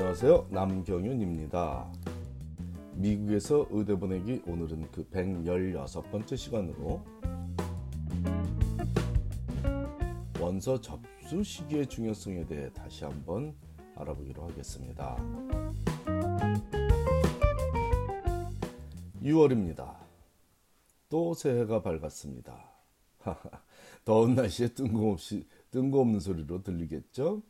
안녕하세요. 0.00 0.46
남경윤입니다. 0.50 1.92
미국에서 2.94 3.66
의대 3.70 3.96
보내기 3.98 4.42
오늘은 4.46 4.92
그 4.92 5.04
116번째 5.10 6.36
시간으로 6.36 7.04
원서 10.40 10.80
접수 10.80 11.42
시기의 11.42 11.88
중요성에 11.88 12.46
대해 12.46 12.72
다시 12.72 13.02
한번 13.02 13.56
알아보기로 13.96 14.48
하겠습니다. 14.50 15.16
6월입니다. 19.20 19.96
또 21.08 21.34
새해가 21.34 21.82
밝았습니다. 21.82 22.70
더운 24.04 24.36
날씨에 24.36 24.68
뜬금없이 24.68 25.44
뜬금없는 25.72 26.20
소리로 26.20 26.62
들리겠죠? 26.62 27.42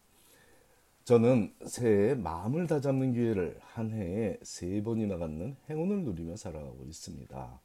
저는 1.09 1.55
새해에 1.65 2.15
마음을 2.17 2.67
다잡는 2.67 3.15
기회를 3.15 3.59
한 3.63 3.91
해에 3.93 4.39
세 4.43 4.83
번이나 4.83 5.17
갖는 5.17 5.57
행운을 5.71 6.05
누리며 6.05 6.37
살아가고 6.37 6.85
있습니다. 6.85 7.61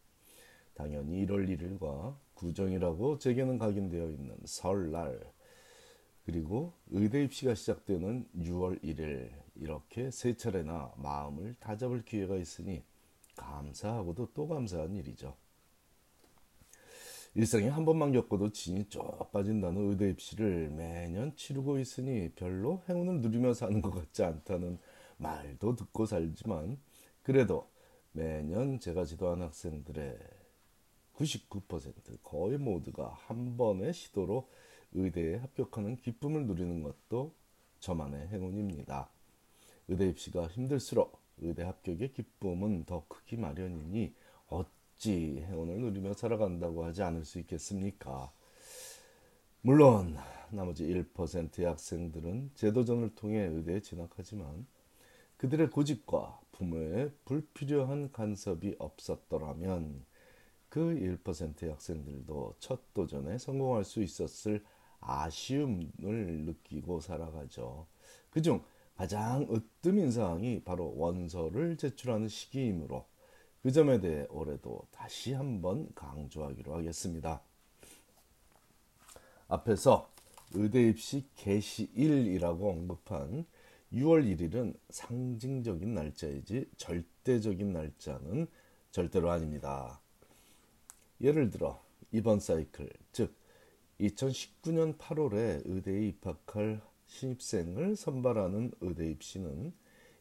당연히 0.73 1.25
1월 1.25 1.49
1일과 1.49 2.15
구정이라고 2.35 3.17
제게는 3.17 3.57
각인되어 3.57 4.11
있는 4.11 4.37
설날 4.45 5.19
그리고 6.25 6.71
의대 6.87 7.21
입시가 7.25 7.53
시작되는 7.53 8.29
6월 8.33 8.81
1일 8.81 9.29
이렇게 9.55 10.09
세 10.09 10.37
차례나 10.37 10.93
마음을 10.95 11.55
다잡을 11.59 12.05
기회가 12.05 12.37
있으니 12.37 12.81
감사하고도 13.35 14.29
또 14.33 14.47
감사한 14.47 14.95
일이죠. 14.95 15.35
일생에 17.35 17.67
한 17.67 17.83
번만 17.83 18.11
겪어도 18.11 18.51
진이 18.51 18.89
쭉 18.89 19.01
빠진다는 19.31 19.89
의대 19.89 20.09
입시를 20.11 20.69
매년 20.69 21.35
치르고 21.35 21.79
있으니 21.79 22.29
별로 22.35 22.83
행운을 22.87 23.21
누리며 23.21 23.55
사는 23.55 23.81
것 23.81 23.89
같지 23.89 24.23
않다는 24.23 24.77
말도 25.17 25.75
듣고 25.75 26.05
살지만 26.05 26.77
그래도 27.23 27.71
매년 28.11 28.79
제가 28.79 29.05
지도한 29.05 29.41
학생들의 29.41 30.15
99% 31.15 32.21
거의 32.21 32.59
모두가 32.59 33.17
한 33.25 33.57
번의 33.57 33.93
시도로 33.93 34.47
의대에 34.91 35.37
합격하는 35.37 35.97
기쁨을 35.97 36.45
누리는 36.45 36.83
것도 36.83 37.33
저만의 37.79 38.27
행운입니다. 38.27 39.09
의대 39.87 40.07
입시가 40.07 40.47
힘들수록 40.47 41.19
의대 41.39 41.63
합격의 41.63 42.13
기쁨은 42.13 42.85
더 42.85 43.05
크기 43.07 43.37
마련이니 43.37 44.13
어찌 44.93 45.43
행운을 45.47 45.79
누리며 45.79 46.13
살아간다고 46.13 46.85
하지 46.85 47.03
않을 47.03 47.25
수 47.25 47.39
있겠습니까? 47.39 48.31
물론 49.61 50.17
나머지 50.51 50.85
1%의 50.85 51.65
학생들은 51.65 52.51
제도전을 52.55 53.15
통해 53.15 53.45
의대에 53.45 53.81
진학하지만 53.81 54.65
그들의 55.37 55.69
고집과 55.71 56.39
부모의 56.53 57.11
불필요한 57.25 58.11
간섭이 58.11 58.75
없었더라면 58.77 60.05
그 60.69 61.19
1%의 61.23 61.71
학생들도 61.71 62.55
첫 62.59 62.93
도전에 62.93 63.37
성공할 63.37 63.83
수 63.83 64.01
있었을 64.01 64.63
아쉬움을 64.99 65.91
느끼고 65.99 66.99
살아가죠. 67.01 67.87
그중 68.29 68.63
가장 68.95 69.47
으뜸인 69.51 70.11
사항이 70.11 70.63
바로 70.63 70.93
원서를 70.95 71.77
제출하는 71.77 72.27
시기이므로 72.27 73.05
그 73.63 73.71
점에 73.71 74.01
대해 74.01 74.27
올해도 74.29 74.87
다시 74.91 75.31
한번 75.31 75.87
강조하기로 75.95 76.75
하겠습니다. 76.75 77.41
앞에서 79.47 80.11
의대 80.51 80.89
입시 80.89 81.25
개시일이라고 81.37 82.69
언급한 82.69 83.45
6월 83.93 84.25
1일은 84.35 84.75
상징적인 84.89 85.93
날짜이지 85.93 86.71
절대적인 86.75 87.71
날짜는 87.71 88.47
절대로 88.91 89.31
아닙니다. 89.31 90.01
예를 91.21 91.49
들어 91.49 91.81
이번 92.11 92.41
사이클 92.41 92.89
즉 93.13 93.33
2019년 94.01 94.97
8월에 94.97 95.61
의대에 95.63 96.07
입학할 96.07 96.81
신입생을 97.07 97.95
선발하는 97.95 98.73
의대 98.81 99.09
입시는 99.09 99.71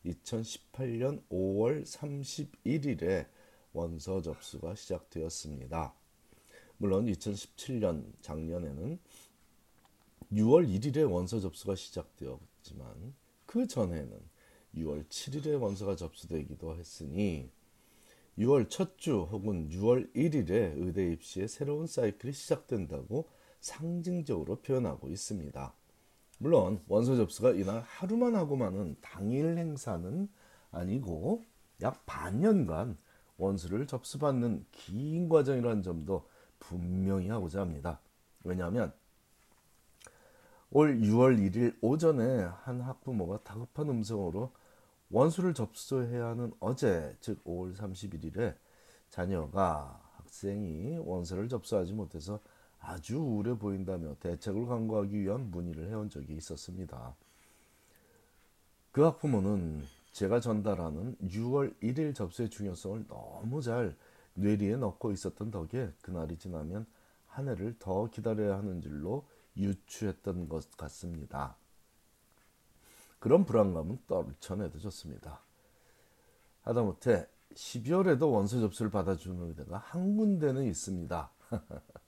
2018년 0.07 1.23
5월 1.29 1.85
31일에 1.85 3.27
원서 3.73 4.21
접수가 4.21 4.75
시작되었습니다. 4.75 5.95
물론 6.77 7.07
2017년 7.07 8.05
작년에는 8.21 8.99
6월 10.33 10.67
1일에 10.69 11.11
원서 11.11 11.41
접수가 11.41 11.77
시작되었지만 11.77 13.15
그 13.47 13.67
전에는 13.67 14.19
6월 14.77 15.07
7일에 15.09 15.61
원서가 15.61 15.97
접수되기도 15.97 16.77
했으니 16.77 17.51
6월 18.39 18.69
첫 18.71 18.97
주 18.97 19.29
혹은 19.31 19.69
6월 19.69 20.13
1일에 20.15 20.75
의대 20.77 21.13
입시의 21.13 21.49
새로운 21.49 21.87
사이클이 21.87 22.33
시작된다고 22.33 23.29
상징적으로 23.61 24.57
표현하고 24.63 25.11
있습니다. 25.11 25.75
물론 26.43 26.81
원서 26.89 27.15
접수가 27.15 27.53
이날 27.53 27.85
하루만 27.87 28.35
하고만은 28.35 28.97
당일 29.01 29.57
행사는 29.57 30.29
아니고 30.73 31.45
약 31.83 32.05
반년간 32.05 32.99
원서를 33.37 33.87
접수받는 33.87 34.67
긴 34.73 35.29
과정이라는 35.29 35.85
점도 35.85 36.29
분명히 36.59 37.29
하고자 37.29 37.61
합니다. 37.61 38.01
왜냐하면 38.43 38.93
올 40.73 40.99
6월 40.99 41.39
1일 41.39 41.77
오전에 41.81 42.43
한 42.65 42.81
학부모가 42.81 43.45
다급한 43.45 43.89
음성으로 43.89 44.51
원서를 45.11 45.55
접수해야 45.55 46.27
하는 46.27 46.53
어제 46.59 47.17
즉 47.21 47.45
5월 47.45 47.77
31일에 47.77 48.57
자녀가 49.11 50.03
학생이 50.17 50.99
원서를 50.99 51.49
접수하지 51.49 51.93
못해서 51.93 52.41
아주 52.83 53.19
우울해 53.19 53.57
보인다며 53.57 54.15
대책을 54.21 54.67
강구하기 54.67 55.21
위한 55.21 55.51
문의를 55.51 55.89
해온 55.89 56.11
적이 56.11 56.35
있었습니다. 56.37 57.15
그 58.91 59.03
학부모는 59.03 59.85
제가 60.13 60.41
전달하는 60.41 61.17
6월 61.23 61.75
1일 61.81 62.15
접수의 62.15 62.51
중요성을 62.51 63.07
너무 63.09 63.63
잘 63.63 63.97
뇌리에 64.35 64.77
넣고 64.77 65.13
있었던 65.13 65.51
덕에 65.51 65.93
그날이 66.03 66.37
지나면 66.37 66.87
한 67.29 67.49
해를 67.49 67.77
더 67.79 68.11
기다려야 68.11 68.59
하는 68.59 68.83
줄로 68.83 69.25
유추했던 69.57 70.49
것 70.49 70.71
같습니다. 70.77 71.57
그런 73.19 73.45
불안감은 73.45 74.01
떨쳐내도 74.07 74.81
좋습니다. 74.81 75.41
하다못해 76.63 77.27
12월에도 77.55 78.33
원서 78.33 78.59
접수를 78.61 78.91
받아주는 78.91 79.49
의대가 79.49 79.79
한 79.79 80.17
군데는 80.17 80.65
있습니다. 80.65 81.31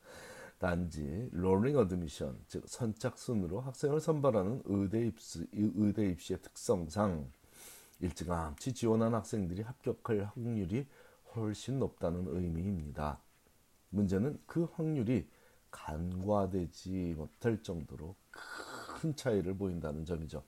단지 0.64 1.28
rolling 1.32 1.76
admission, 1.76 2.42
즉 2.48 2.64
선착순으로 2.66 3.60
학생을 3.60 4.00
선발하는 4.00 4.62
의대 4.64 5.06
입시, 5.06 5.46
의대 5.52 6.08
입시의 6.08 6.40
특성상 6.40 7.30
일찌감치 8.00 8.72
지원한 8.72 9.12
학생들이 9.12 9.60
합격할 9.60 10.24
확률이 10.24 10.86
훨씬 11.36 11.78
높다는 11.78 12.28
의미입니다. 12.28 13.20
문제는 13.90 14.40
그 14.46 14.64
확률이 14.72 15.28
간과되지 15.70 17.12
못할 17.14 17.62
정도로 17.62 18.16
큰 18.30 19.14
차이를 19.14 19.58
보인다는 19.58 20.06
점이죠. 20.06 20.42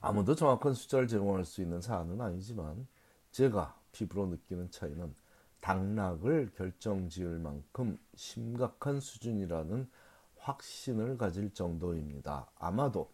아무도 0.00 0.34
정확한 0.34 0.74
숫자를 0.74 1.06
제공할 1.06 1.44
수 1.44 1.62
있는 1.62 1.80
사안은 1.80 2.20
아니지만 2.20 2.88
제가 3.30 3.78
피부로 3.92 4.26
느끼는 4.26 4.72
차이는 4.72 5.14
당락을 5.66 6.52
결정지을 6.54 7.40
만큼 7.40 7.98
심각한 8.14 9.00
수준이라는 9.00 9.90
확신을 10.36 11.18
가질 11.18 11.52
정도입니다. 11.54 12.48
아마도 12.54 13.10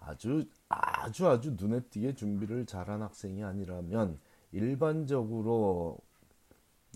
아주 0.00 0.48
아주 0.68 1.28
아주 1.28 1.52
눈에 1.52 1.84
띄게 1.84 2.16
준비를 2.16 2.66
잘한 2.66 3.02
학생이 3.02 3.44
아니라면 3.44 4.18
일반적으로 4.50 5.98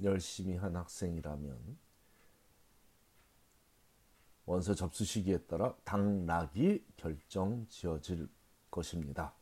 열심히 0.02 0.56
한 0.56 0.74
학생이라면 0.74 1.78
원서 4.46 4.74
접수 4.74 5.04
시기에 5.04 5.38
따라 5.42 5.72
당락이 5.84 6.84
결정 6.96 7.64
지어질 7.68 8.28
것입니다. 8.72 9.34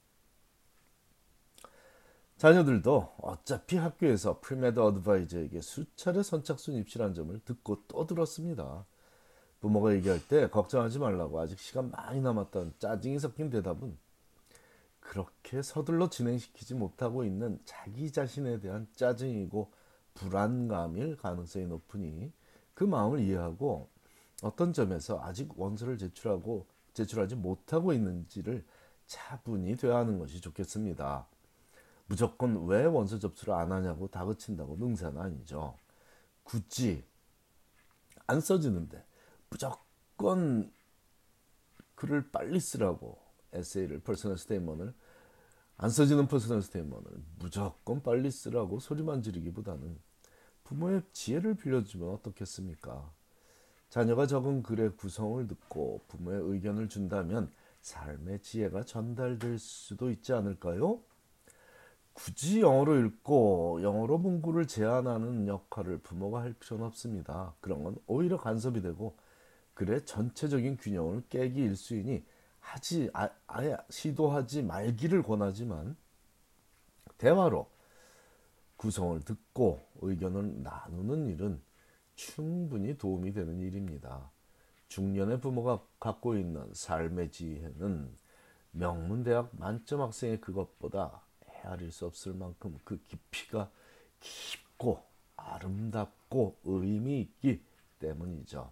자녀들도 2.38 3.14
어차피 3.20 3.76
학교에서 3.76 4.38
pre-med 4.40 4.78
advisor에게 4.78 5.60
수차례 5.60 6.22
선착순 6.22 6.76
입시란 6.76 7.12
점을 7.12 7.36
듣고 7.44 7.82
또 7.88 8.06
들었습니다. 8.06 8.86
부모가 9.60 9.92
얘기할 9.94 10.20
때 10.28 10.48
걱정하지 10.48 11.00
말라고 11.00 11.40
아직 11.40 11.58
시간 11.58 11.90
많이 11.90 12.20
남았다는 12.20 12.74
짜증이 12.78 13.18
섞인 13.18 13.50
대답은 13.50 13.98
그렇게 15.00 15.62
서둘러 15.62 16.10
진행시키지 16.10 16.74
못하고 16.74 17.24
있는 17.24 17.58
자기 17.64 18.12
자신에 18.12 18.60
대한 18.60 18.86
짜증이고 18.94 19.72
불안감일 20.14 21.16
가능성이 21.16 21.66
높으니 21.66 22.32
그 22.72 22.84
마음을 22.84 23.18
이해하고 23.18 23.90
어떤 24.44 24.72
점에서 24.72 25.20
아직 25.24 25.58
원서를 25.58 25.98
제출하고 25.98 26.68
제출하지 26.94 27.34
못하고 27.34 27.92
있는지를 27.92 28.64
차분히 29.06 29.74
대하는 29.74 30.20
것이 30.20 30.40
좋겠습니다. 30.40 31.26
무조건 32.08 32.66
왜 32.66 32.84
원서 32.84 33.18
접수를 33.18 33.54
안 33.54 33.70
하냐고 33.70 34.08
다그친다고 34.08 34.76
능사는 34.76 35.20
아니죠. 35.20 35.76
굳이 36.42 37.04
안 38.26 38.40
써지는데 38.40 39.04
무조건 39.50 40.72
글을 41.94 42.30
빨리 42.30 42.58
쓰라고 42.60 43.18
에세이를 43.52 44.00
personal 44.00 44.38
statement을 44.38 44.94
안 45.76 45.90
써지는 45.90 46.26
personal 46.28 46.62
statement을 46.62 47.04
무조건 47.38 48.02
빨리 48.02 48.30
쓰라고 48.30 48.80
소리만 48.80 49.22
지르기보다는 49.22 49.98
부모의 50.64 51.02
지혜를 51.12 51.54
빌려주면 51.54 52.08
어떻겠습니까? 52.10 53.12
자녀가 53.90 54.26
적은 54.26 54.62
글의 54.62 54.96
구성을 54.96 55.46
듣고 55.46 56.04
부모의 56.08 56.40
의견을 56.42 56.88
준다면 56.88 57.50
삶의 57.80 58.42
지혜가 58.42 58.84
전달될 58.84 59.58
수도 59.58 60.10
있지 60.10 60.32
않을까요? 60.32 61.02
굳이 62.18 62.62
영어로 62.62 62.98
읽고 62.98 63.78
영어로 63.80 64.18
문구를 64.18 64.66
제안하는 64.66 65.46
역할을 65.46 65.98
부모가 65.98 66.40
할 66.40 66.52
필요는 66.52 66.84
없습니다. 66.86 67.54
그런 67.60 67.84
건 67.84 67.96
오히려 68.08 68.36
간섭이 68.36 68.82
되고 68.82 69.16
글의 69.74 70.04
전체적인 70.04 70.78
균형을 70.78 71.22
깨기 71.28 71.60
일수이니 71.60 72.24
하지 72.58 73.08
아, 73.12 73.30
아예 73.46 73.76
시도하지 73.88 74.64
말기를 74.64 75.22
권하지만 75.22 75.96
대화로 77.18 77.70
구성을 78.78 79.20
듣고 79.20 79.80
의견을 80.00 80.64
나누는 80.64 81.28
일은 81.28 81.62
충분히 82.16 82.98
도움이 82.98 83.32
되는 83.32 83.60
일입니다. 83.60 84.28
중년의 84.88 85.40
부모가 85.40 85.84
갖고 86.00 86.34
있는 86.34 86.68
삶의 86.74 87.30
지혜는 87.30 88.12
명문대학 88.72 89.50
만점 89.52 90.00
학생의 90.00 90.40
그것보다 90.40 91.27
헤아릴 91.64 91.92
수 91.92 92.06
없을 92.06 92.34
만큼 92.34 92.78
그 92.84 93.02
깊이가 93.04 93.70
깊고 94.20 95.02
아름답고 95.36 96.58
의미 96.64 97.20
있기 97.20 97.62
때문이죠. 98.00 98.70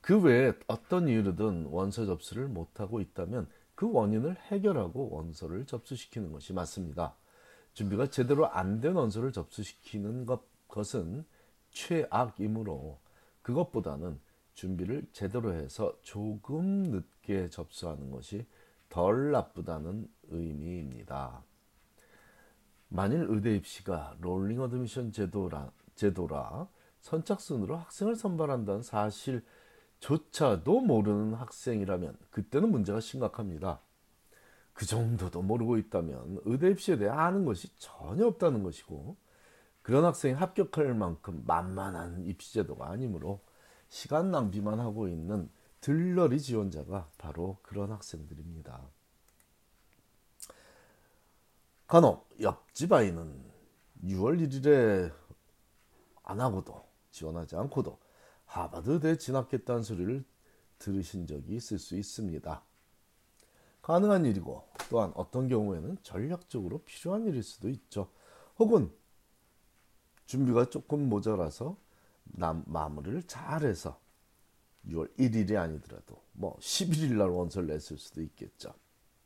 그 0.00 0.20
외에 0.20 0.52
어떤 0.66 1.08
이유로든 1.08 1.66
원서 1.66 2.06
접수를 2.06 2.48
못하고 2.48 3.00
있다면 3.00 3.48
그 3.74 3.90
원인을 3.90 4.36
해결하고 4.50 5.10
원서를 5.10 5.66
접수시키는 5.66 6.32
것이 6.32 6.52
맞습니다. 6.52 7.14
준비가 7.74 8.08
제대로 8.08 8.46
안 8.50 8.80
된 8.80 8.94
원서를 8.94 9.32
접수시키는 9.32 10.26
것, 10.26 10.42
것은 10.68 11.24
최악이므로 11.70 12.98
그것보다는 13.42 14.18
준비를 14.54 15.06
제대로 15.12 15.54
해서 15.54 15.96
조금 16.02 16.90
늦게 16.90 17.48
접수하는 17.50 18.10
것이 18.10 18.46
덜 18.90 19.30
나쁘다는 19.30 20.06
의미입니다. 20.28 21.42
만일 22.88 23.24
의대 23.28 23.54
입시가 23.56 24.16
rolling 24.20 24.60
admission 24.60 25.12
제도라, 25.12 25.70
제도라 25.94 26.68
선착순으로 27.00 27.76
학생을 27.76 28.16
선발한다는 28.16 28.82
사실조차도 28.82 30.80
모르는 30.80 31.34
학생이라면 31.34 32.16
그때는 32.30 32.70
문제가 32.70 33.00
심각합니다. 33.00 33.80
그 34.72 34.86
정도도 34.86 35.42
모르고 35.42 35.78
있다면 35.78 36.40
의대 36.44 36.68
입시에 36.70 36.98
대해 36.98 37.10
아는 37.10 37.44
것이 37.44 37.68
전혀 37.78 38.26
없다는 38.26 38.62
것이고 38.62 39.16
그런 39.82 40.04
학생이 40.04 40.34
합격할 40.34 40.94
만큼 40.94 41.42
만만한 41.46 42.24
입시 42.26 42.54
제도가 42.54 42.90
아니므로 42.90 43.40
시간 43.88 44.30
낭비만 44.30 44.80
하고 44.80 45.08
있는 45.08 45.48
들러리 45.80 46.40
지원자가 46.40 47.10
바로 47.16 47.58
그런 47.62 47.90
학생들입니다. 47.90 48.88
간혹 51.86 52.28
옆집 52.40 52.92
아이는 52.92 53.50
6월 54.04 54.40
1일에 54.46 55.12
안 56.22 56.40
하고도 56.40 56.84
지원하지 57.10 57.56
않고도 57.56 57.98
하버드대 58.44 59.16
진학했다는 59.16 59.82
소리를 59.82 60.24
들으신 60.78 61.26
적이 61.26 61.56
있을 61.56 61.78
수 61.78 61.96
있습니다. 61.96 62.62
가능한 63.82 64.24
일이고 64.26 64.68
또한 64.88 65.12
어떤 65.14 65.48
경우에는 65.48 65.98
전략적으로 66.02 66.82
필요한 66.84 67.26
일일 67.26 67.42
수도 67.42 67.68
있죠. 67.68 68.10
혹은 68.58 68.92
준비가 70.26 70.70
조금 70.70 71.08
모자라서 71.08 71.76
남, 72.24 72.62
마무리를 72.66 73.22
잘해서 73.24 74.00
6월 74.88 75.14
1일이 75.18 75.56
아니더라도 75.56 76.22
뭐 76.32 76.56
11일 76.58 77.16
날 77.16 77.28
원서를 77.28 77.68
냈을 77.68 77.98
수도 77.98 78.22
있겠죠. 78.22 78.72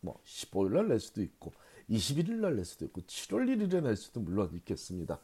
뭐 0.01 0.21
15일 0.25 0.73
날 0.73 0.89
낼 0.89 1.01
수도 1.01 1.23
있고 1.23 1.53
21일 1.91 2.35
날 2.35 2.57
낼 2.57 2.65
수도 2.65 2.85
있고 2.87 3.01
7월 3.03 3.47
1일에 3.47 3.83
낼 3.83 3.97
수도 3.97 4.21
물론 4.21 4.51
있겠습니다. 4.55 5.19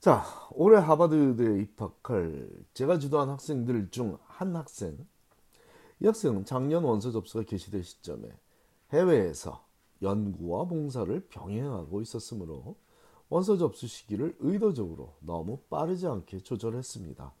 자, 0.00 0.22
올해 0.52 0.78
하버드대에 0.80 1.60
입학할 1.62 2.48
제가 2.74 2.98
주도한 2.98 3.30
학생들 3.30 3.90
중 3.90 4.18
한 4.26 4.54
학생. 4.56 4.98
이 6.00 6.06
학생은 6.06 6.44
작년 6.44 6.84
원서 6.84 7.10
접수가 7.10 7.44
개시될 7.44 7.84
시점에 7.84 8.28
해외에서 8.92 9.64
연구와 10.02 10.64
봉사를 10.66 11.18
병행하고 11.28 12.02
있었으므로 12.02 12.76
원서 13.30 13.56
접수 13.56 13.86
시기를 13.86 14.36
의도적으로 14.40 15.14
너무 15.20 15.58
빠르지 15.70 16.06
않게 16.06 16.40
조절했습니다. 16.40 17.32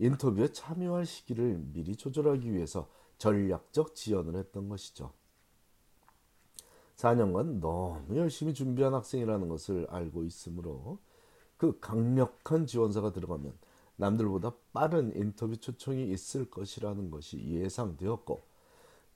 인터뷰에 0.00 0.48
참여할 0.48 1.04
시기를 1.04 1.60
미리 1.72 1.94
조절하기 1.94 2.52
위해서 2.52 2.88
전략적 3.18 3.94
지연을 3.94 4.34
했던 4.34 4.68
것이죠. 4.68 5.12
4년간 6.96 7.60
너무 7.60 8.16
열심히 8.16 8.54
준비한 8.54 8.94
학생이라는 8.94 9.48
것을 9.48 9.86
알고 9.90 10.24
있으므로 10.24 10.98
그 11.58 11.78
강력한 11.80 12.66
지원사가 12.66 13.12
들어가면 13.12 13.52
남들보다 13.96 14.54
빠른 14.72 15.14
인터뷰 15.14 15.56
초청이 15.58 16.10
있을 16.10 16.50
것이라는 16.50 17.10
것이 17.10 17.38
예상되었고 17.38 18.42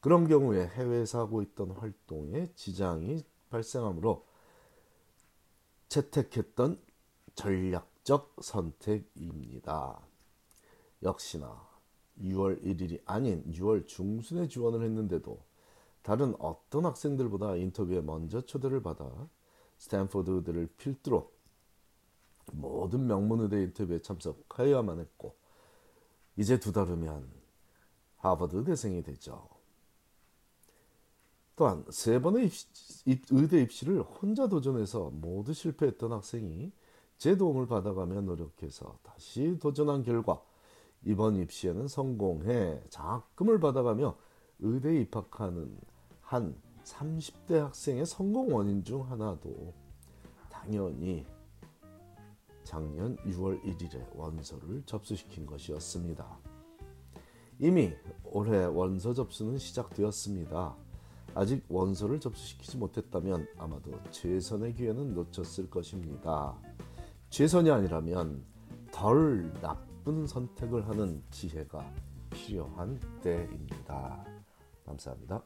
그런 0.00 0.28
경우에 0.28 0.66
해외에서 0.66 1.20
하고 1.20 1.40
있던 1.40 1.70
활동에 1.70 2.50
지장이 2.54 3.25
발생하므로 3.48 4.26
채택했던 5.88 6.78
전략적 7.34 8.36
선택입니다. 8.42 10.13
역시나 11.04 11.68
6월 12.22 12.62
1일이 12.62 13.00
아닌 13.04 13.44
6월 13.52 13.86
중순에 13.86 14.48
지원을 14.48 14.82
했는데도 14.82 15.38
다른 16.02 16.34
어떤 16.38 16.86
학생들보다 16.86 17.56
인터뷰에 17.56 18.00
먼저 18.00 18.40
초대를 18.40 18.82
받아 18.82 19.10
스탠포드 19.79 20.31
의대를 20.31 20.69
필두로 20.76 21.31
모든 22.52 23.06
명문 23.06 23.40
의대 23.40 23.62
인터뷰에 23.62 24.00
참석하여야만 24.00 25.00
했고 25.00 25.34
이제 26.36 26.58
두 26.58 26.72
달 26.72 26.86
후면 26.88 27.31
하버드 28.17 28.56
의대생이 28.56 29.02
되죠. 29.02 29.48
또한 31.56 31.84
세 31.90 32.20
번의 32.20 32.46
입시, 32.46 32.67
의대 33.31 33.62
입시를 33.62 34.02
혼자 34.02 34.48
도전해서 34.48 35.10
모두 35.10 35.52
실패했던 35.52 36.12
학생이 36.12 36.72
제 37.17 37.36
도움을 37.36 37.67
받아가며 37.67 38.22
노력해서 38.22 38.98
다시 39.02 39.56
도전한 39.60 40.02
결과 40.02 40.43
이번 41.05 41.37
입시에는 41.37 41.87
성공해 41.87 42.82
장학금을 42.89 43.61
받아가며 43.61 44.17
의대에 44.61 45.03
입학하는 45.03 45.77
한 46.20 46.55
30대 46.84 47.55
학생의 47.55 48.06
성공 48.06 48.55
원인 48.55 48.82
중 48.82 49.08
하나도 49.11 49.73
당연히 50.51 51.27
작년 52.63 53.17
6월 53.19 53.63
1일에 53.63 54.17
원서를 54.17 54.82
접수시킨 54.87 55.44
것이었습니다. 55.44 56.39
이미 57.58 57.93
올해 58.25 58.65
원서 58.65 59.13
접수는 59.13 59.58
시작되었습니다. 59.58 60.75
아직 61.34 61.65
원서를 61.69 62.20
접수시키지 62.20 62.79
못했다면 62.79 63.46
아마도 63.58 63.93
최선의 64.11 64.75
기회는 64.75 65.15
놓쳤을 65.15 65.69
것입니다. 65.69 66.56
최선이 67.31 67.70
아니라면 67.70 68.44
덜 68.93 69.53
나쁜 70.05 70.27
선택을 70.27 70.87
하는 70.87 71.23
지혜가 71.31 71.82
필요한 72.31 73.01
때입니다. 73.23 74.23
감사합니다. 74.84 75.43